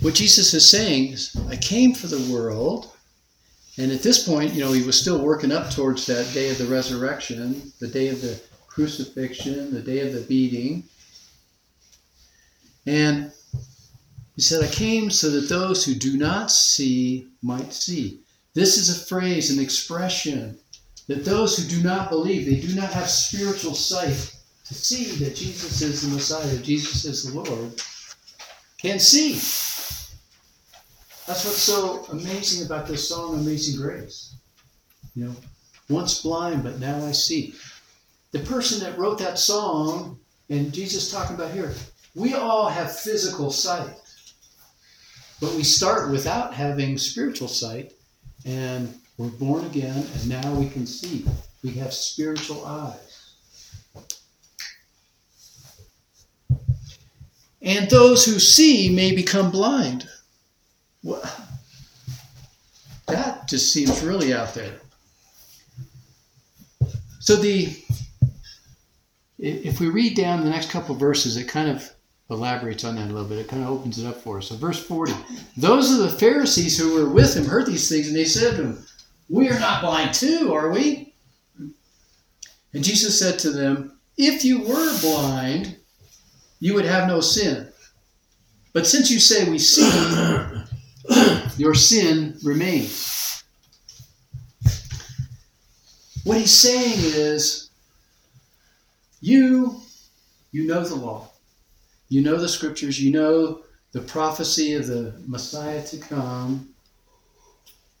[0.00, 2.92] what Jesus is saying is, I came for the world,
[3.78, 6.58] and at this point, you know, he was still working up towards that day of
[6.58, 10.84] the resurrection, the day of the crucifixion, the day of the beating.
[12.86, 13.32] And
[14.34, 18.20] he said, I came so that those who do not see might see.
[18.54, 20.58] This is a phrase, an expression
[21.08, 24.34] that those who do not believe, they do not have spiritual sight
[24.66, 27.80] to see that Jesus is the Messiah, Jesus is the Lord,
[28.78, 29.34] can see.
[31.26, 34.34] That's what's so amazing about this song, Amazing Grace.
[35.14, 35.36] You know,
[35.88, 37.54] once blind, but now I see.
[38.32, 40.18] The person that wrote that song,
[40.50, 41.72] and Jesus talking about here,
[42.16, 43.94] we all have physical sight.
[45.40, 47.92] But we start without having spiritual sight,
[48.46, 51.26] and we're born again, and now we can see.
[51.62, 53.34] We have spiritual eyes.
[57.60, 60.08] And those who see may become blind.
[61.02, 61.22] Well,
[63.08, 64.80] that just seems really out there.
[67.20, 67.76] So the
[69.38, 71.90] if we read down the next couple verses, it kind of
[72.30, 73.38] elaborates on that a little bit.
[73.38, 74.48] It kind of opens it up for us.
[74.48, 75.12] So verse 40.
[75.56, 78.62] Those of the Pharisees who were with him heard these things, and they said to
[78.62, 78.86] him,
[79.28, 81.12] We are not blind too, are we?
[82.74, 85.76] And Jesus said to them, If you were blind,
[86.60, 87.68] you would have no sin.
[88.72, 89.88] But since you say we see,
[91.56, 93.44] your sin remains.
[96.24, 97.70] What he's saying is,
[99.20, 99.80] you,
[100.50, 101.30] you know the law.
[102.08, 103.00] You know the scriptures.
[103.02, 106.68] You know the prophecy of the Messiah to come.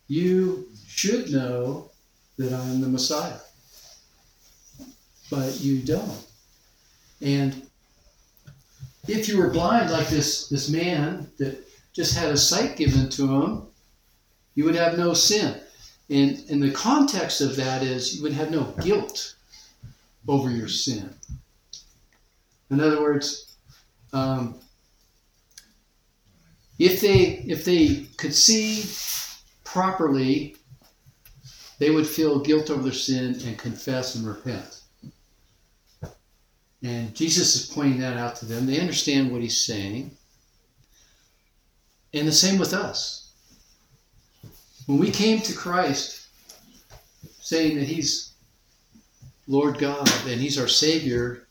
[0.08, 1.90] You should know
[2.36, 3.38] that I'm the Messiah.
[5.30, 6.24] But you don't.
[7.20, 7.66] And
[9.08, 13.42] if you were blind like this, this man that just had a sight given to
[13.42, 13.62] him,
[14.54, 15.58] you would have no sin.
[16.10, 19.34] And, and the context of that is you would have no guilt
[20.28, 21.14] over your sin.
[22.70, 23.45] In other words,
[24.12, 24.60] um,
[26.78, 28.84] if they if they could see
[29.64, 30.56] properly,
[31.78, 34.82] they would feel guilt over their sin and confess and repent.
[36.82, 38.66] And Jesus is pointing that out to them.
[38.66, 40.10] They understand what he's saying.
[42.12, 43.32] And the same with us.
[44.86, 46.28] When we came to Christ,
[47.40, 48.32] saying that he's
[49.48, 51.45] Lord God and he's our Savior,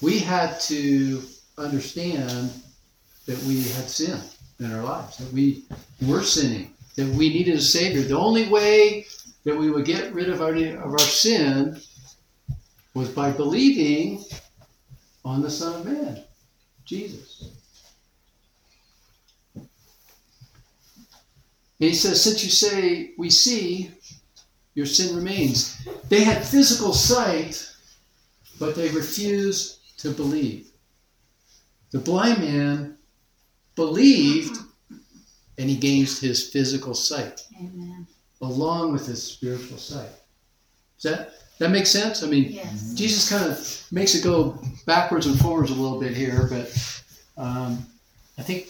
[0.00, 1.22] we had to
[1.56, 2.52] understand
[3.26, 4.20] that we had sin
[4.60, 5.64] in our lives, that we
[6.02, 8.02] were sinning, that we needed a Savior.
[8.02, 9.06] The only way
[9.44, 11.80] that we would get rid of our, of our sin
[12.94, 14.24] was by believing
[15.24, 16.22] on the Son of Man,
[16.84, 17.50] Jesus.
[21.80, 23.90] And he says, Since you say we see,
[24.74, 25.86] your sin remains.
[26.08, 27.68] They had physical sight,
[28.58, 30.70] but they refused to believe.
[31.90, 32.96] The blind man
[33.74, 34.58] believed
[35.58, 38.06] and he gained his physical sight Amen.
[38.40, 40.10] along with his spiritual sight.
[41.00, 42.22] Does that that make sense?
[42.22, 42.92] I mean, Yes.
[42.94, 47.02] Jesus kind of makes it go backwards and forwards a little bit here, but
[47.36, 47.84] um,
[48.38, 48.68] I think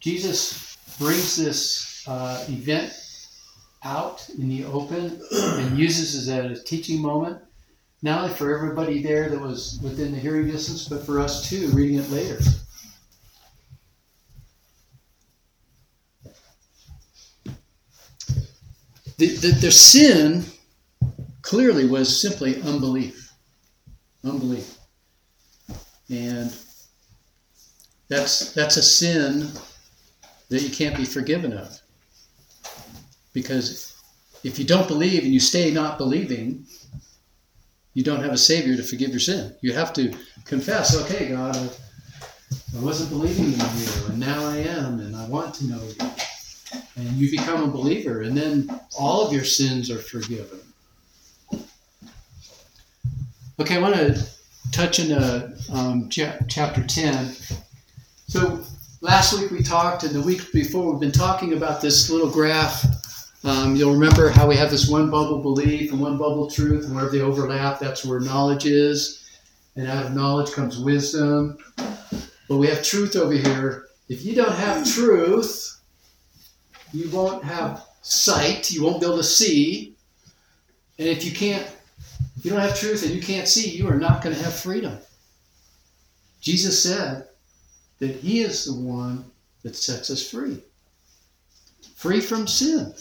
[0.00, 2.94] Jesus brings this uh, event
[3.84, 7.38] out in the open and uses it as a teaching moment,
[8.02, 11.68] not only for everybody there that was within the hearing distance, but for us too,
[11.68, 12.38] reading it later.
[19.18, 20.44] The, the, their sin
[21.42, 23.34] clearly was simply unbelief.
[24.24, 24.78] Unbelief.
[26.08, 26.56] And
[28.08, 29.50] that's that's a sin
[30.48, 31.78] that you can't be forgiven of.
[33.34, 33.94] Because
[34.42, 36.66] if you don't believe and you stay not believing,
[37.94, 39.54] you don't have a savior to forgive your sin.
[39.60, 40.12] You have to
[40.44, 41.68] confess, okay, God, I,
[42.76, 46.10] I wasn't believing in you, and now I am, and I want to know you.
[46.96, 50.60] And you become a believer, and then all of your sins are forgiven.
[53.58, 54.26] Okay, I want to
[54.72, 57.34] touch into um, cha- chapter 10.
[58.28, 58.64] So
[59.00, 62.84] last week we talked, and the week before we've been talking about this little graph.
[63.42, 66.94] Um, you'll remember how we have this one bubble belief and one bubble truth, and
[66.94, 69.28] wherever they overlap, that's where knowledge is.
[69.76, 71.56] And out of knowledge comes wisdom.
[71.76, 73.86] But we have truth over here.
[74.08, 75.80] If you don't have truth,
[76.92, 79.94] you won't have sight, you won't be able to see.
[80.98, 81.66] And if you can't
[82.40, 84.54] if you don't have truth and you can't see, you are not going to have
[84.54, 84.98] freedom.
[86.40, 87.28] Jesus said
[87.98, 89.26] that He is the one
[89.62, 90.62] that sets us free.
[91.96, 92.94] Free from sin,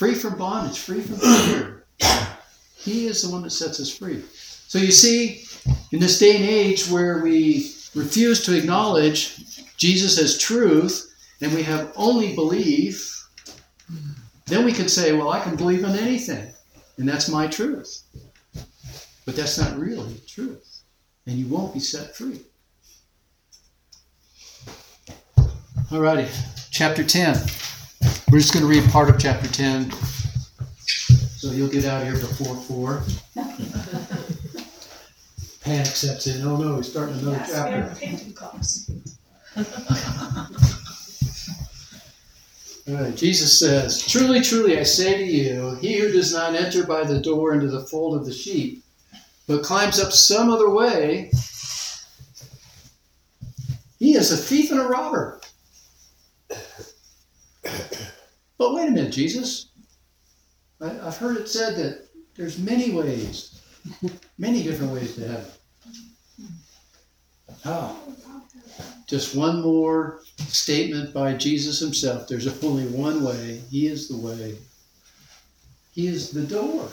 [0.00, 1.84] free from bondage, free from fear.
[2.74, 4.24] He is the one that sets us free.
[4.66, 5.44] So you see,
[5.92, 11.62] in this day and age where we refuse to acknowledge Jesus as truth and we
[11.64, 13.28] have only belief,
[14.46, 16.50] then we can say, well, I can believe in anything,
[16.96, 18.02] and that's my truth.
[19.26, 20.80] But that's not really truth,
[21.26, 22.40] and you won't be set free.
[25.92, 26.26] All righty,
[26.70, 27.36] chapter 10.
[28.30, 29.90] We're just going to read part of chapter 10.
[29.90, 33.02] So you'll get out here before 4.
[35.62, 36.46] Panic sets in.
[36.46, 37.92] Oh no, he's starting another chapter.
[42.88, 46.86] All right, Jesus says, Truly, truly, I say to you, he who does not enter
[46.86, 48.84] by the door into the fold of the sheep,
[49.48, 51.32] but climbs up some other way,
[53.98, 55.40] he is a thief and a robber.
[58.60, 59.70] But wait a minute, Jesus.
[60.82, 63.58] I, I've heard it said that there's many ways,
[64.38, 65.50] many different ways to heaven.
[67.64, 67.98] Oh,
[69.06, 72.28] just one more statement by Jesus himself.
[72.28, 73.62] There's only one way.
[73.70, 74.58] He is the way.
[75.94, 76.90] He is the door.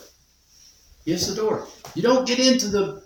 [1.04, 1.68] He is the door.
[1.96, 3.04] You don't get into the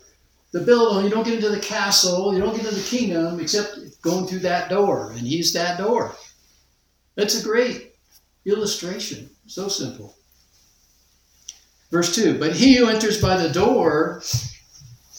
[0.52, 4.02] the building, you don't get into the castle, you don't get into the kingdom except
[4.04, 6.13] going through that door, and he's that door.
[7.15, 7.90] That's a great
[8.45, 9.30] illustration.
[9.47, 10.15] So simple.
[11.91, 14.22] Verse 2 But he who enters by the door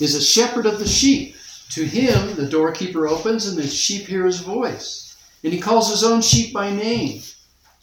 [0.00, 1.36] is a shepherd of the sheep.
[1.70, 5.16] To him the doorkeeper opens, and the sheep hear his voice.
[5.44, 7.22] And he calls his own sheep by name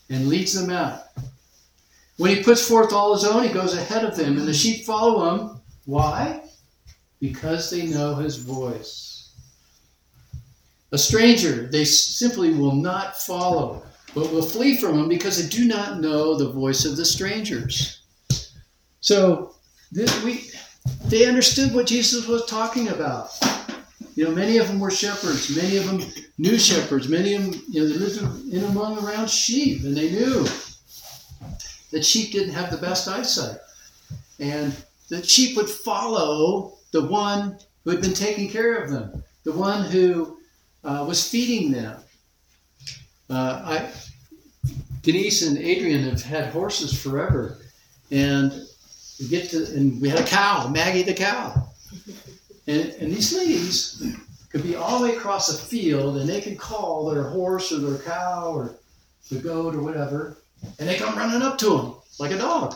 [0.10, 1.04] and leads them out.
[2.18, 4.86] When he puts forth all his own, he goes ahead of them, and the sheep
[4.86, 5.62] follow him.
[5.86, 6.44] Why?
[7.20, 9.32] Because they know his voice.
[10.92, 13.84] A stranger they simply will not follow,
[14.14, 18.02] but will flee from them because they do not know the voice of the strangers.
[19.02, 19.56] So
[19.92, 20.50] this, we,
[21.06, 23.30] they understood what Jesus was talking about.
[24.16, 25.56] You know, many of them were shepherds.
[25.56, 26.02] Many of them
[26.38, 27.08] knew shepherds.
[27.08, 30.46] Many of them, you know, they lived in among around sheep, and they knew
[31.92, 33.58] that sheep didn't have the best eyesight,
[34.40, 34.76] and
[35.10, 39.86] that sheep would follow the one who had been taking care of them, the one
[39.86, 40.38] who
[40.84, 42.00] uh, was feeding them.
[43.30, 43.92] Uh, I,
[45.04, 47.58] Denise and Adrian have had horses forever,
[48.12, 48.52] and
[49.20, 51.70] we get to, and we had a cow, Maggie the cow,
[52.68, 54.16] and, and these ladies
[54.50, 57.78] could be all the way across a field, and they could call their horse or
[57.78, 58.76] their cow or
[59.30, 60.38] the goat or whatever,
[60.80, 62.74] and they come running up to them like a dog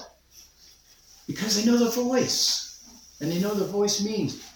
[1.27, 2.85] because they know the voice,
[3.21, 4.47] and they know the voice means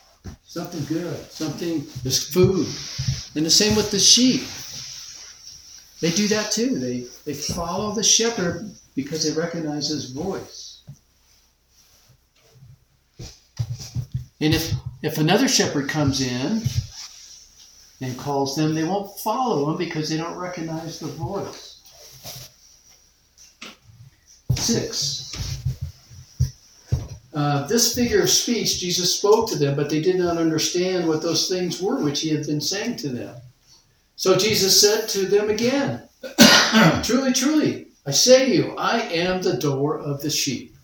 [0.43, 2.67] something good, something there's food,
[3.35, 4.43] and the same with the sheep.
[5.99, 6.77] They do that too.
[6.79, 10.83] They they follow the shepherd because they recognize his voice.
[14.39, 16.61] And if if another shepherd comes in
[18.01, 21.81] and calls them, they won't follow him because they don't recognize the voice.
[24.55, 25.27] Six.
[27.33, 31.21] Uh, this figure of speech, Jesus spoke to them, but they did not understand what
[31.21, 33.35] those things were which he had been saying to them.
[34.17, 36.01] So Jesus said to them again,
[37.03, 40.75] Truly, truly, I say to you, I am the door of the sheep.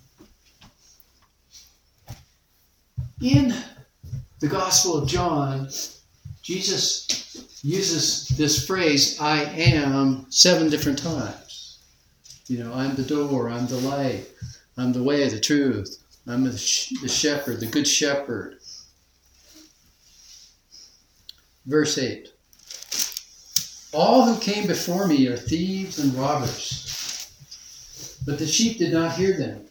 [3.19, 3.55] In
[4.39, 5.67] the Gospel of John,
[6.43, 11.79] Jesus uses this phrase, I am, seven different times.
[12.47, 14.27] You know, I'm the door, I'm the light,
[14.77, 18.59] I'm the way, the truth, I'm the, sh- the shepherd, the good shepherd.
[21.65, 22.32] Verse 8
[23.93, 27.29] All who came before me are thieves and robbers,
[28.25, 29.65] but the sheep did not hear them.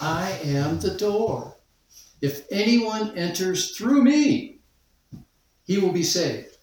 [0.00, 1.54] I am the door.
[2.20, 4.58] If anyone enters through me,
[5.64, 6.56] he will be saved.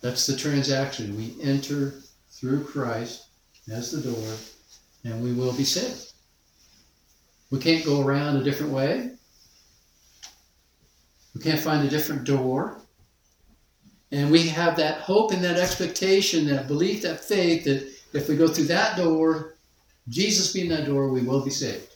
[0.00, 1.16] That's the transaction.
[1.16, 1.94] We enter
[2.30, 3.26] through Christ
[3.70, 4.34] as the door,
[5.04, 6.12] and we will be saved.
[7.50, 9.12] We can't go around a different way.
[11.36, 12.80] We can't find a different door.
[14.10, 18.36] And we have that hope and that expectation, that belief, that faith that if we
[18.36, 19.56] go through that door,
[20.08, 21.94] Jesus being that door, we will be saved.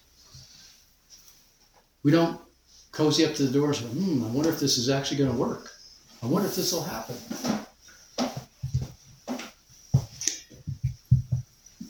[2.03, 2.39] We don't
[2.93, 5.39] cozy up to the door and hmm, I wonder if this is actually going to
[5.39, 5.71] work.
[6.23, 7.17] I wonder if this will happen.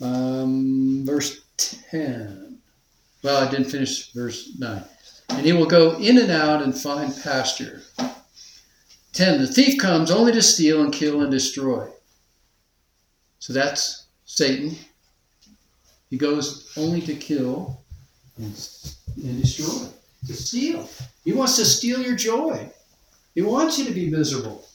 [0.01, 1.41] Um, verse
[1.91, 2.61] 10.
[3.25, 4.85] Well, I didn't finish verse 9.
[5.31, 7.83] And he will go in and out and find pasture.
[9.13, 9.41] 10.
[9.41, 11.89] The thief comes only to steal and kill and destroy.
[13.39, 14.77] So that's Satan.
[16.11, 17.83] He goes only to kill
[18.37, 18.47] and,
[19.17, 19.89] and destroy,
[20.27, 20.89] to steal.
[21.25, 22.71] He wants to steal your joy.
[23.35, 24.67] He wants you to be miserable.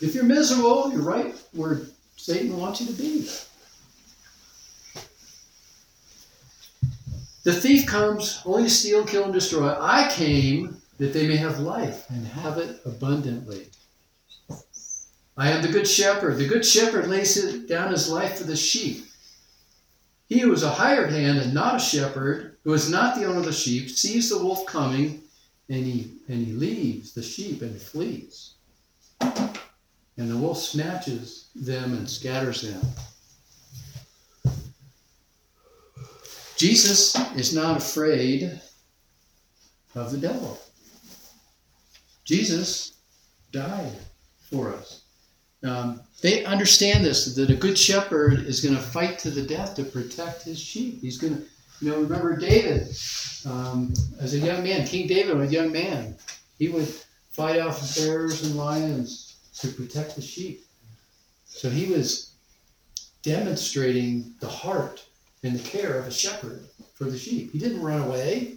[0.00, 1.82] If you're miserable, you're right where
[2.16, 3.28] Satan wants you to be.
[7.44, 9.76] The thief comes only to steal, kill, and destroy.
[9.78, 13.66] I came that they may have life and have it abundantly.
[15.36, 16.38] I am the good shepherd.
[16.38, 17.36] The good shepherd lays
[17.66, 19.04] down his life for the sheep.
[20.26, 23.40] He who is a hired hand and not a shepherd, who is not the owner
[23.40, 25.22] of the sheep, sees the wolf coming,
[25.68, 28.54] and he and he leaves the sheep and flees.
[29.20, 32.80] And the wolf snatches them and scatters them.
[36.64, 38.58] Jesus is not afraid
[39.94, 40.58] of the devil.
[42.24, 42.94] Jesus
[43.52, 43.92] died
[44.50, 45.02] for us.
[45.62, 49.76] Um, they understand this that a good shepherd is going to fight to the death
[49.76, 51.02] to protect his sheep.
[51.02, 51.42] He's going to,
[51.82, 52.88] you know, remember David
[53.44, 56.16] um, as a young man, King David, was a young man,
[56.58, 56.88] he would
[57.30, 60.64] fight off bears and lions to protect the sheep.
[61.44, 62.32] So he was
[63.20, 65.04] demonstrating the heart
[65.44, 66.64] and the care of a shepherd
[66.94, 67.52] for the sheep.
[67.52, 68.56] He didn't run away.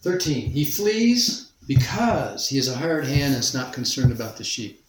[0.00, 0.50] Thirteen.
[0.50, 4.84] He flees because he is a hired hand and is not concerned about the sheep.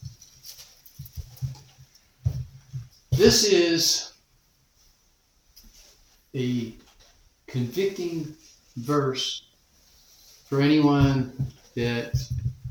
[3.11, 4.11] This is
[6.35, 6.73] a
[7.47, 8.35] convicting
[8.75, 9.47] verse
[10.47, 11.31] for anyone
[11.75, 12.13] that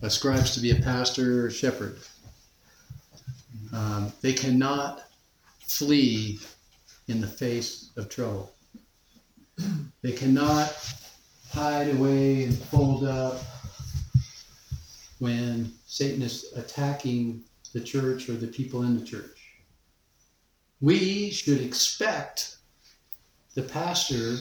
[0.03, 1.99] ascribes to be a pastor or shepherd.
[3.75, 5.03] Um, they cannot
[5.67, 6.39] flee
[7.09, 8.55] in the face of trouble.
[10.03, 10.73] They cannot
[11.51, 13.41] hide away and fold up
[15.19, 19.39] when Satan is attacking the church or the people in the church.
[20.81, 22.57] We should expect
[23.55, 24.37] the pastor,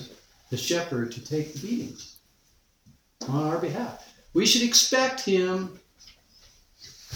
[0.50, 2.18] the shepherd, to take the beatings
[3.28, 4.14] on our behalf.
[4.34, 5.80] We should expect him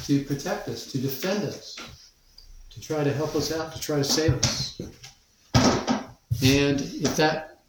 [0.06, 1.76] to protect us, to defend us,
[2.78, 4.80] to try to help us out, to try to save us.
[6.44, 7.60] And if that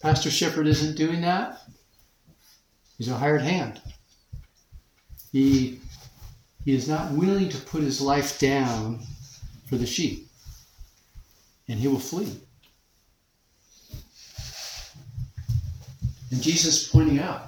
[0.00, 1.62] pastor shepherd isn't doing that,
[2.98, 3.80] he's a hired hand.
[5.32, 5.80] He
[6.64, 9.00] he is not willing to put his life down
[9.68, 10.28] for the sheep,
[11.68, 12.38] and he will flee.
[16.30, 17.42] And Jesus is pointing out,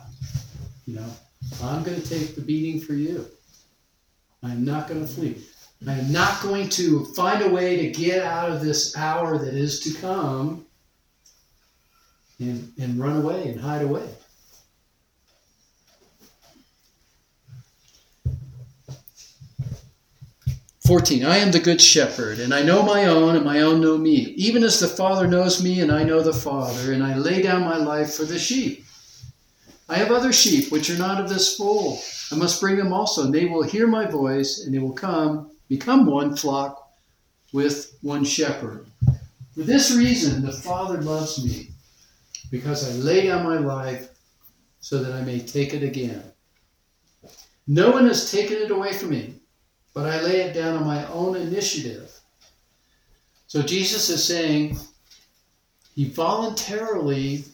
[0.87, 1.11] you know,
[1.63, 3.27] I'm going to take the beating for you.
[4.43, 5.43] I'm not going to flee.
[5.89, 9.55] I am not going to find a way to get out of this hour that
[9.55, 10.67] is to come
[12.39, 14.07] and, and run away and hide away.
[20.87, 21.25] Fourteen.
[21.25, 24.35] I am the good shepherd, and I know my own, and my own know me,
[24.37, 27.63] even as the Father knows me, and I know the Father, and I lay down
[27.63, 28.85] my life for the sheep.
[29.89, 32.01] I have other sheep which are not of this fold.
[32.33, 35.53] I must bring them also, and they will hear my voice, and they will come,
[35.71, 36.93] become one flock
[37.53, 38.87] with one shepherd.
[39.55, 41.69] For this reason, the Father loves me,
[42.51, 44.09] because I lay down my life
[44.81, 46.25] so that I may take it again.
[47.69, 49.37] No one has taken it away from me,
[49.95, 52.19] but I lay it down on my own initiative.
[53.47, 54.77] So Jesus is saying
[55.95, 57.45] he voluntarily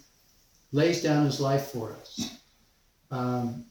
[0.73, 2.39] lays down his life for us.
[3.11, 3.67] Um,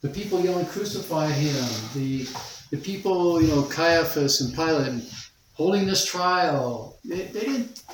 [0.00, 1.64] the people yelling, crucify him,
[1.94, 2.26] the,
[2.74, 5.04] the people, you know, Caiaphas and Pilate
[5.52, 7.84] holding this trial, they, they didn't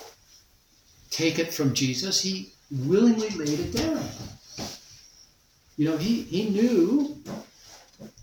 [1.11, 2.22] take it from Jesus.
[2.22, 4.03] He willingly laid it down.
[5.76, 7.14] You know, he, he knew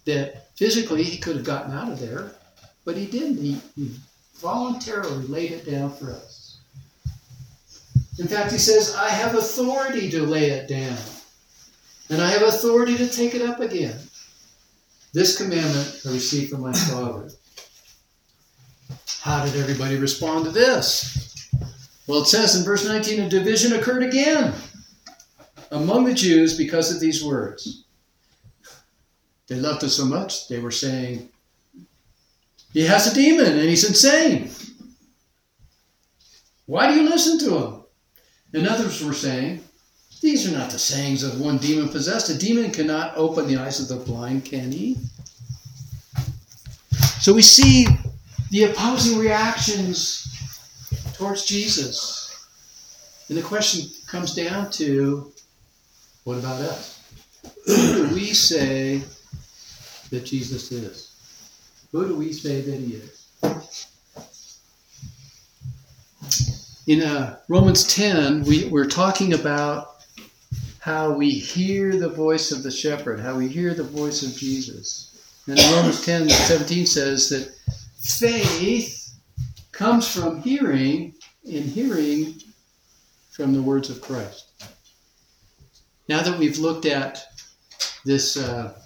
[0.06, 2.32] that physically he could have gotten out of there,
[2.86, 3.38] but he didn't.
[3.38, 3.92] He, he
[4.38, 6.58] voluntarily laid it down for us.
[8.18, 10.98] In fact, he says, I have authority to lay it down,
[12.10, 14.07] and I have authority to take it up again.
[15.14, 17.30] This commandment I received from my Father.
[19.22, 21.50] How did everybody respond to this?
[22.08, 24.54] Well, it says in verse 19 a division occurred again
[25.72, 27.86] among the Jews because of these words.
[29.48, 31.30] They loved us so much, they were saying,
[32.74, 34.52] He has a demon and he's insane.
[36.66, 37.84] Why do you listen to him?
[38.54, 39.64] And others were saying,
[40.22, 42.30] These are not the sayings of one demon possessed.
[42.30, 44.98] A demon cannot open the eyes of the blind, can he?
[47.20, 47.88] So we see
[48.52, 50.24] the opposing reactions
[51.14, 52.48] towards Jesus.
[53.30, 55.32] And the question comes down to
[56.24, 57.02] what about us?
[57.66, 59.04] Who do we say
[60.10, 61.14] that Jesus is?
[61.92, 63.28] Who do we say that he is?
[66.88, 69.97] In uh, Romans 10, we, we're talking about
[70.88, 75.20] how we hear the voice of the shepherd, how we hear the voice of Jesus.
[75.46, 77.54] And Romans 10 17 says that
[78.00, 79.14] faith
[79.74, 81.14] comes from hearing,
[81.44, 82.36] and hearing
[83.32, 84.54] from the words of Christ.
[86.08, 87.22] Now that we've looked at
[88.06, 88.80] this uh,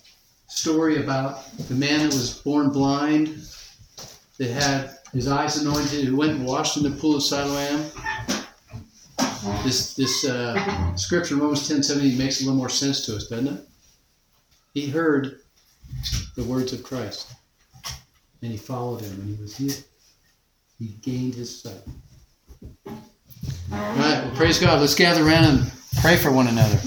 [0.48, 3.46] story about the man that was born blind,
[4.40, 7.92] that had his eyes anointed, who went and washed in the pool of Siloam,
[9.64, 13.48] this this uh, scripture, Romans 10 17, makes a little more sense to us, doesn't
[13.48, 13.68] it?
[14.74, 15.40] He heard
[16.36, 17.34] the words of Christ,
[18.42, 19.84] and he followed him, and he was healed.
[20.80, 21.82] He gained his sight.
[22.86, 22.98] All
[23.72, 24.80] right, well, praise God.
[24.80, 25.72] Let's gather around and
[26.02, 26.80] pray for one another.